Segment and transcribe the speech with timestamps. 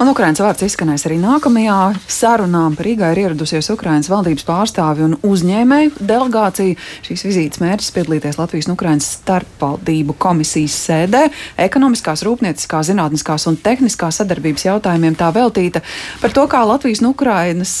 [0.00, 1.74] Un Ukraiņas vārds izskanēs arī nākamajā
[2.08, 2.62] sarunā.
[2.80, 6.78] Rīgā ir ieradusies Ukraiņas valdības pārstāvi un uzņēmēju delegācija.
[7.04, 11.26] Šīs vizītes mērķis piedalīties Latvijas un Ukraiņas starpvaldību komisijas sēdē.
[11.68, 15.84] Ekonomiskās, rūpnieciskās, zinātniskās un tehniskās sadarbības jautājumiem tā veltīta
[16.24, 17.74] par to, kā Latvijas un Ukraiņas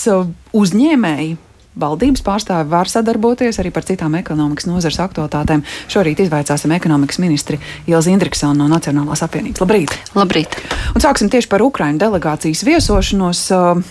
[0.60, 1.38] uzņēmēji
[1.78, 5.62] valdības pārstāvi var sadarboties arī par citām ekonomikas nozares aktualitātēm.
[5.92, 7.60] Šorīt izvaicāsim ekonomikas ministri
[7.90, 9.62] Ilzi Indriksonu no Nacionālās apvienības.
[9.62, 9.96] Labrīt!
[10.18, 10.56] Labrīt!
[10.94, 13.82] Un sāksim tieši par Ukraiņu delegācijas viesošanos uh,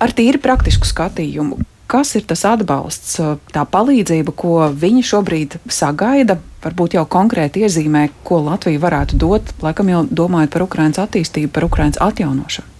[0.00, 1.60] ar tīri praktisku skatījumu.
[1.88, 6.40] Kas ir tas atbalsts, uh, tā palīdzība, ko viņi šobrīd sagaida?
[6.64, 11.68] Varbūt jau konkrēti iezīmē, ko Latvija varētu dot, laikam jau domājot par Ukraiņas attīstību, par
[11.68, 12.76] Ukraiņas atjaunošanu.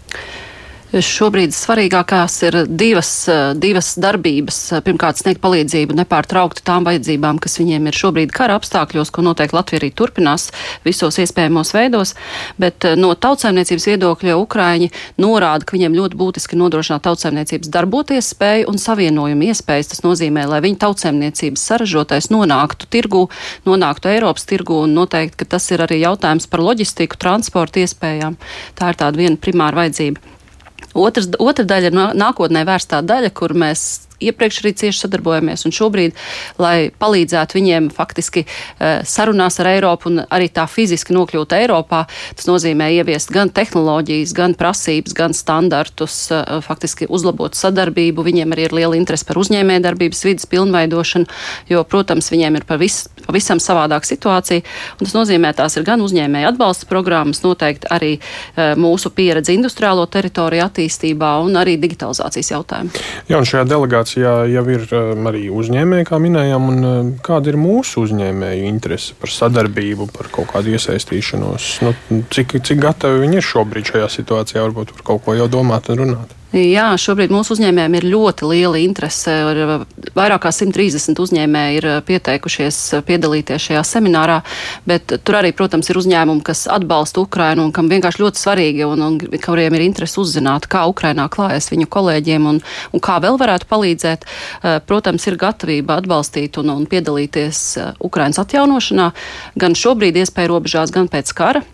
[0.89, 3.11] Šobrīd svarīgākās ir divas,
[3.61, 4.57] divas darbības.
[4.87, 9.83] Pirmkārt, sniegt palīdzību nepārtraukti tām vajadzībām, kas viņiem ir šobrīd kara apstākļos, ko noteikti Latvija
[9.83, 10.47] arī turpinās
[10.87, 12.15] visos iespējamos veidos.
[12.57, 14.89] Bet eh, no tautsēmniecības viedokļa Ukraiņi
[15.21, 19.93] norāda, ka viņiem ļoti būtiski nodrošināt tautsēmniecības darboties spēju un savienojumu iespējas.
[19.93, 23.27] Tas nozīmē, lai viņu tautsēmniecības saražotais nonāktu tirgu,
[23.69, 28.41] nonāktu Eiropas tirgu un noteikti, ka tas ir arī jautājums par loģistiku, transporta iespējām.
[28.81, 30.38] Tā ir tāda viena primāra vajadzība.
[30.95, 35.65] Otrs, otra daļa ir nākotnē vērstā daļa, kur mēs iepriekš arī cieši sadarbojamies.
[35.69, 36.17] Un šobrīd,
[36.61, 42.05] lai palīdzētu viņiem faktiski uh, sarunās ar Eiropu un arī tā fiziski nokļūt Eiropā,
[42.39, 48.27] tas nozīmē ieviest gan tehnoloģijas, gan prasības, gan standartus, uh, faktiski uzlabot sadarbību.
[48.29, 51.29] Viņiem arī ir liela interese par uzņēmējdarbības vidas pilnveidošanu,
[51.71, 54.67] jo, protams, viņiem ir pavis, pavisam savādāka situācija.
[54.99, 60.67] Tas nozīmē, tās ir gan uzņēmēja atbalsta programmas, noteikti arī uh, mūsu pieredze industriālo teritoriju
[60.67, 63.07] attīstībā un arī digitalizācijas jautājumu.
[63.29, 67.53] Jā, un šajā delegācijā organizācijā jau ir um, arī uzņēmēji, kā minējām, un um, kāda
[67.53, 71.83] ir mūsu uzņēmēju interese par sadarbību, par kaut kādu iesaistīšanos?
[71.83, 71.95] Nu,
[72.31, 76.03] cik, cik gatavi viņi ir šobrīd šajā situācijā, varbūt par kaut ko jau domāt un
[76.03, 76.38] runāt?
[76.49, 79.35] Jā, šobrīd mūsu uzņēmējiem ir ļoti liela interese.
[79.53, 79.59] Ir
[80.17, 84.39] vairāk kā 130 uzņēmēji ir pieteikušies piedalīties šajā seminārā,
[84.89, 89.05] bet tur arī, protams, ir uzņēmumi, kas atbalsta Ukrainu un kam vienkārši ļoti svarīgi un,
[89.05, 92.65] un kuriem ir interese uzzināt, kā Ukrainā klājas viņu kolēģiem un,
[92.97, 94.25] un kā vēl varētu palīdzēt.
[94.89, 97.67] Protams, ir gatavība atbalstīt un, un piedalīties
[98.01, 99.13] Ukrainas atjaunošanā
[99.61, 101.69] gan šobrīd iespēja robežās, gan pēc kara.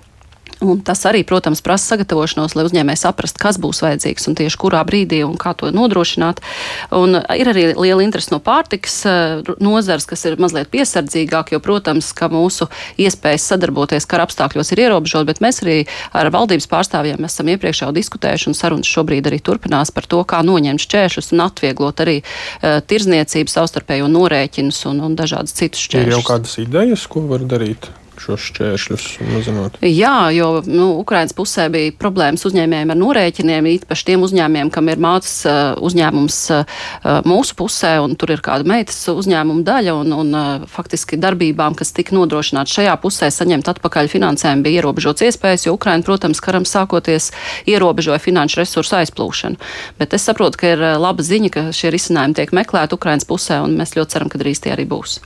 [0.65, 4.81] Un tas arī, protams, prasa sagatavošanos, lai uzņēmēji saprastu, kas būs vajadzīgs un tieši kurā
[4.89, 6.41] brīdī un kā to nodrošināt.
[6.97, 12.13] Un ir arī liela interese no pārtikas eh, nozars, kas ir mazliet piesardzīgāk, jo, protams,
[12.17, 12.71] ka mūsu
[13.01, 15.83] iespējas sadarboties kara apstākļos ir ierobežot, bet mēs arī
[16.17, 20.41] ar valdības pārstāvjiem esam iepriekš jau diskutējuši un sarunas šobrīd arī turpinās par to, kā
[20.47, 26.09] noņemt šķēršus un atvieglot arī uh, tirzniecību, savstarpējo norēķinus un, un dažādas citus šķēršus.
[26.09, 27.91] Ir jau kādas idejas, ko var darīt?
[28.21, 29.79] Šos šķēršļus mazinot?
[29.85, 35.03] Jā, jo nu, Ukraiņas pusē bija problēmas uzņēmējiem ar norēķiniem, īpaši tiem uzņēmējiem, kam ir
[35.03, 36.79] mācas uh, uzņēmums uh,
[37.29, 41.95] mūsu pusē, un tur ir kāda meitas uzņēmuma daļa, un, un uh, faktiski darbībām, kas
[41.97, 47.31] tika nodrošināts šajā pusē, saņemt atpakaļ finansējumu bija ierobežots iespējas, jo Ukraiņa, protams, karam sākoties
[47.71, 49.61] ierobežoja finanšu resursu aizplūšanu.
[50.01, 53.79] Bet es saprotu, ka ir laba ziņa, ka šie risinājumi tiek meklēti Ukraiņas pusē, un
[53.81, 55.21] mēs ļoti ceram, ka drīz tie arī būs.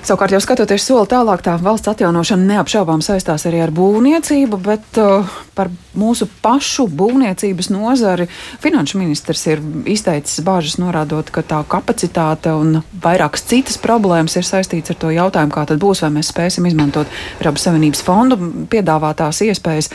[0.00, 5.28] Savukārt, jau skatoties soli tālāk, tā valsts atjaunošana neapšaubām saistās arī ar būvniecību, bet uh,
[5.56, 8.26] par mūsu pašu būvniecības nozari
[8.60, 14.92] finanšu ministrs ir izteicis bāžas, norādot, ka tā kapacitāte un vairākas citas problēmas ir saistīts
[14.92, 17.08] ar to jautājumu, kā tad būs, vai mēs spēsim izmantot
[17.40, 18.38] Eiropas Savienības fondu
[18.70, 19.90] piedāvātās iespējas.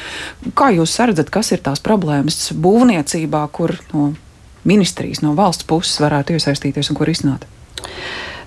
[0.57, 4.13] Kā jūs redzat, kas ir tās problēmas būvniecībā, kur no
[4.65, 7.45] ministrijas, no valsts puses varētu iesaistīties un kur izsnāt?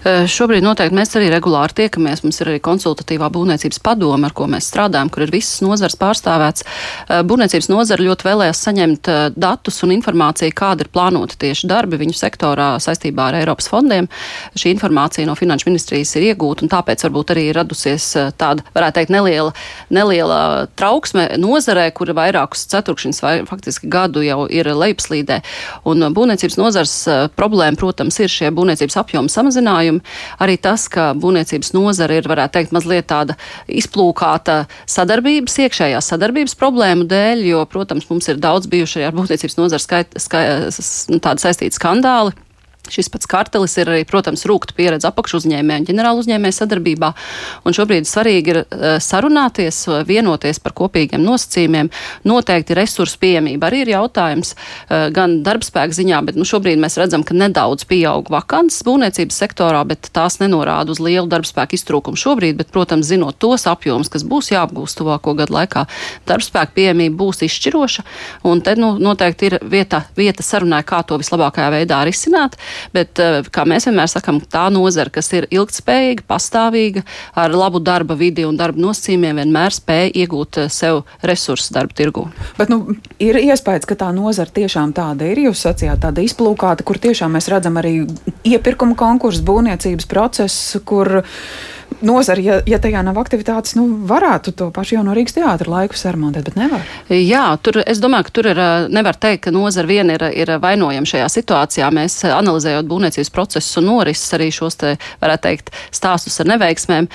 [0.08, 2.22] Eh, šobrīd noteikti mēs arī regulāri tiekamies.
[2.24, 6.64] Mums ir arī konsultatīvā būvniecības padome, ar ko mēs strādājam, kur ir visas nozars pārstāvēts.
[6.64, 11.98] Eh, būvniecības nozara ļoti vēlējās saņemt eh, datus un informāciju, kāda ir plānota tieši darbi
[12.00, 14.08] viņu sektorā saistībā ar Eiropas fondiem.
[14.56, 18.08] Šī informācija no Finanšu ministrijas ir iegūta, un tāpēc varbūt arī radusies
[18.40, 19.52] tāda, varētu teikt, neliela,
[19.92, 20.40] neliela
[20.78, 25.43] trauksme nozarē, kura vairākus ceturkšņus vai faktiski gadu jau ir lejupslīdē.
[25.90, 26.96] Un būvniecības nozars
[27.37, 30.03] problēma, protams, ir šie būvniecības apjomu samazinājumi jautājumi.
[30.39, 33.37] Arī tas, ka būvniecības nozara ir, varētu teikt, mazliet tāda
[33.69, 39.59] izplūkāta sadarbības, iekšējās sadarbības problēmu dēļ, jo, protams, mums ir daudz bijuši arī ar būvniecības
[39.59, 42.33] nozara skait, skait, tādi saistīti skandāli
[42.93, 47.12] Šis pats kartelis ir arī, protams, rūkta pieredze apakšuzņēmēju un ģenerālu uzņēmēju sadarbībā.
[47.69, 51.90] Un šobrīd svarīgi ir eh, sarunāties, vienoties par kopīgiem nosacījumiem.
[52.29, 57.25] Noteikti resursu pieejamība arī ir jautājums eh, gan darbspēka ziņā, bet nu, šobrīd mēs redzam,
[57.26, 62.58] ka nedaudz pieaug vakants būvniecības sektorā, bet tās nenorāda uz lielu darbspēku iztrūkumu šobrīd.
[62.58, 65.85] Bet, protams, zinot tos apjomus, kas būs jāapgūst tuvāko gadu laikā,
[66.29, 68.05] darbspēka pieejamība būs izšķiroša.
[68.49, 72.58] Un te nu, noteikti ir vieta, vieta sarunai, kā to vislabākajā veidā risināt.
[72.94, 77.04] Bet, eh, kā mēs vienmēr sakām, tā nozara, kas ir ilgspējīga, pastāvīga,
[77.38, 82.26] ar labu darba vidi un darba nosacījumiem, vienmēr spēj iegūt eh, sev resursus darba tirgu.
[82.58, 85.44] Bet nu, ir iespējas, ka tā nozara tiešām tāda ir.
[85.48, 88.02] Jūs sacījāt, tāda izplūkāta, kur tiešām mēs redzam arī
[88.48, 91.22] iepirkuma konkursu, būvniecības procesu, kur
[92.00, 95.99] nozara, ja, ja tajā nav aktivitātes, nu, varētu to pašu jau no Rīgas teātra laiku
[95.99, 96.85] sarmontēt, bet nevar.
[97.11, 98.61] Jā, tur es domāju, ka tur ir,
[98.94, 101.88] nevar teikt, ka nozara viena ir, ir vainojama šajā situācijā.
[101.94, 107.08] Mēs analizējot būvniecības procesus un norises arī šos te, varētu teikt, stāstus ar neveiksmēm,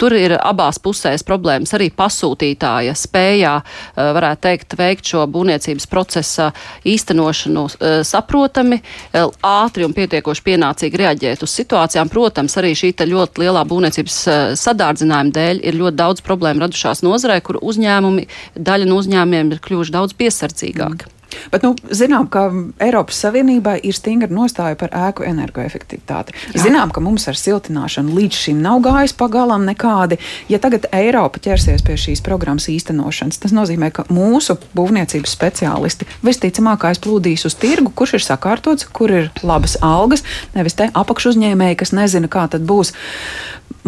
[0.00, 3.54] tur ir abās pusēs problēmas arī pasūtītāja spējā,
[3.96, 6.50] varētu teikt, veikt šo būvniecības procesa
[6.88, 7.66] īstenošanu
[8.08, 8.80] saprotami,
[9.12, 12.10] ātri un pietiekoši pienācīgi reaģēt uz situācijām.
[12.12, 17.40] Protams, arī šī ļoti lielā būvniecības Eh, sadārdzinājuma dēļ ir ļoti daudz problēmu radušās nozarē,
[17.44, 18.28] kur uzņēmumi,
[18.58, 21.08] daļa no uzņēmumiem ir kļuvuši daudz piesardzīgāki.
[21.08, 21.21] Mm.
[21.52, 22.46] Bet, nu, zinām, ka
[22.82, 26.34] Eiropas Savienībai ir stingra nostāja par ēku energoefektivitāti.
[26.52, 26.64] Jā.
[26.66, 30.18] Zinām, ka mums ar siltināšanu līdz šim nav gājis pagalam nekādi.
[30.52, 36.86] Ja tagad Eiropa ķersies pie šīs programmas īstenošanas, tas nozīmē, ka mūsu būvniecības speciālisti visticamāk
[36.90, 40.26] aizplūdīs uz tirgu, kurš ir sakārtots, kur ir labas algas,
[40.56, 42.94] nevis te apakšuzņēmēji, kas nezina, kā tad būs.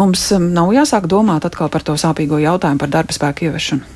[0.00, 3.87] Mums um, nav jāsāk domāt atkal par to sāpīgo jautājumu par darba spēku ieviešanu.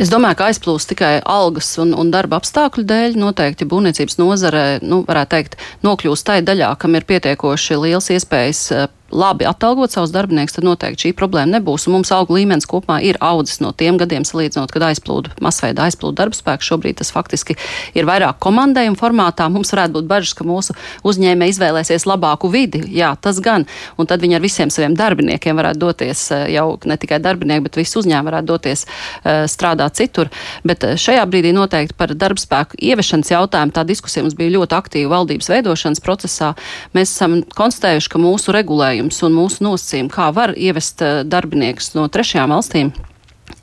[0.00, 3.18] Es domāju, ka aizplūst tikai algas un, un darba apstākļu dēļ.
[3.20, 8.62] Noteikti būvniecības nozare, nu, varētu teikt, nokļūst tai daļā, kam ir pietiekoši liels iespējas
[9.12, 11.86] labi atalgot savus darbiniekus, tad noteikti šī problēma nebūs.
[11.88, 16.22] Un mums auga līmenis kopumā ir audzis no tiem gadiem, salīdzinot, kad aizplūda masveida aizplūda
[16.22, 16.68] darba spēks.
[16.70, 17.56] Šobrīd tas faktiski
[17.96, 19.48] ir vairāk komandējuma formātā.
[19.52, 20.76] Mums varētu būt bažas, ka mūsu
[21.06, 22.82] uzņēmē izvēlēsies labāku vidi.
[22.94, 23.66] Jā, tas gan.
[23.98, 27.80] Un tad viņi ar visiem saviem darbiniekiem varētu doties, eh, jau ne tikai darbinieki, bet
[27.80, 30.30] visi uzņēmumi varētu doties uh, strādāt citur.
[30.66, 34.76] Bet eh, šajā brīdī noteikti par darba spēku ieviešanas jautājumu tā diskusija mums bija ļoti
[34.76, 36.52] aktīva valdības veidošanas procesā.
[36.96, 41.94] Mēs esam konstatējuši, ka mūsu regulējumi regulējums un mūsu nosacījumi, kā var ievest eh, darbiniekus
[41.94, 42.92] no trešajām valstīm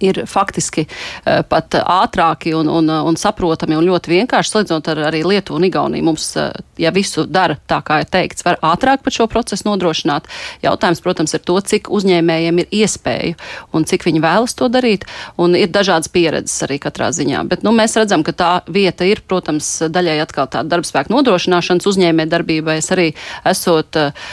[0.04, 5.24] ir faktiski uh, pat ātrāki un, un, un saprotami un ļoti vienkārši, salīdzinot ar arī
[5.28, 6.08] Lietuvu un Igauniju.
[6.08, 10.28] Mums, uh, ja visu dara tā, kā ir teikts, var ātrāk pat šo procesu nodrošināt.
[10.66, 13.36] Jautājums, protams, ir to, cik uzņēmējiem ir iespēju
[13.76, 15.06] un cik viņi vēlas to darīt,
[15.42, 17.44] un ir dažādas pieredzes arī katrā ziņā.
[17.50, 22.28] Bet, nu, mēs redzam, ka tā vieta ir, protams, daļai atkal tāda darbspēka nodrošināšanas uzņēmē
[22.32, 22.78] darbībai.
[22.82, 23.10] Es arī
[23.48, 24.28] esot uh,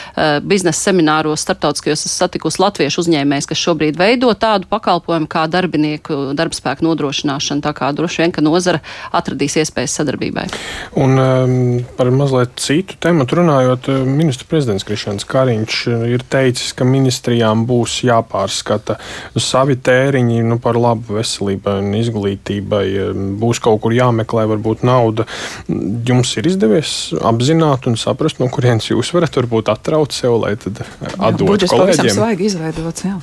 [0.45, 7.63] biznesa semināros starptautiskajos satikusi latviešu uzņēmējs, kas šobrīd veido tādu pakalpojumu kā darbinieku darbspēku nodrošināšanu.
[7.65, 8.81] Tā kā droši vien, ka nozara
[9.15, 10.47] atradīs iespējas sadarbībai.
[11.01, 11.55] Un um,
[11.97, 17.65] par mazliet citu tematu runājot, um, ministra prezidents Krišāns Kariņš uh, ir teicis, ka ministrijām
[17.69, 18.97] būs jāpārskata
[19.41, 22.85] savi tēriņi nu, par labu veselībai un izglītībai.
[23.09, 25.27] Um, būs kaut kur jāmeklē, varbūt nauda.
[25.67, 30.83] Jums ir izdevies apzināt un saprast, no kurienes jūs varat varbūt atraut sev, lai tad
[31.17, 32.13] atdotu kolēģiem.
[32.15, 33.17] Tas ir izveidots, jā.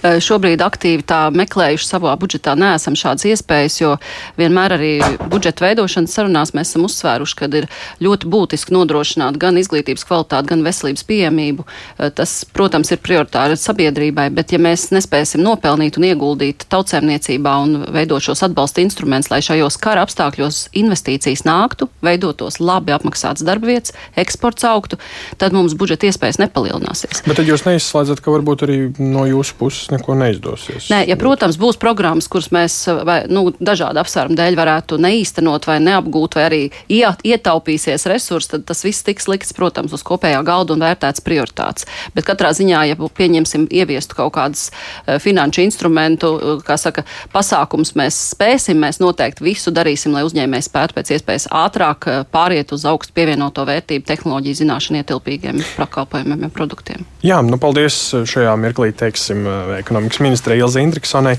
[0.00, 1.26] Šobrīd aktīvi tā
[1.60, 3.96] meklējuši savā budžetā neesam šādas iespējas, jo
[4.40, 4.92] vienmēr arī
[5.30, 7.66] budžeta veidošanas sarunās mēs esam uzsvēruši, ka ir
[8.00, 11.66] ļoti būtiski nodrošināt gan izglītības kvalitāti, gan veselības pieejamību.
[11.98, 17.76] Eh, tas, protams, ir prioritāri sabiedrībai, bet ja mēs nespēsim nopelnīt un ieguldīt tautsēmniecībā un
[17.92, 24.64] veidot šos atbalsta instrumentus, lai šajos kara apstākļos investīcijas nāktu, veidotos labi apmaksāts darbvietas, eksports
[24.68, 25.00] augtu,
[25.36, 27.24] tad mums budžeta iespējas nepalielināsies.
[27.26, 30.90] Bet tad jūs neizslēdzat, ka varbūt arī no jūsu jūsu puses neko neizdosies.
[30.90, 32.76] Nē, ja, protams, būs programmas, kuras mēs
[33.06, 38.84] vai, nu, dažādu apsvērumu dēļ varētu neīstenot vai neapgūt, vai arī ietaupīsies resursi, tad tas
[38.86, 41.88] viss tiks likts, protams, uz kopējā galda un vērtēts prioritātes.
[42.14, 47.94] Bet katrā ziņā, ja pieņemsim ieviestu kaut kādus uh, finanšu instrumentu, uh, kā saka, pasākums
[47.98, 53.14] mēs spēsim, mēs noteikti visu darīsim, lai uzņēmējs spētu pēc iespējas ātrāk pāriet uz augstu
[53.16, 57.06] pievienoto vērtību tehnoloģiju zināšanu ietilpīgiem pakalpojumiem un produktiem.
[57.20, 57.96] Jā, nu paldies
[58.28, 59.44] šajā mirklī, teiksim,
[59.76, 61.34] ekonomikas ministra Ilza Indriksonai.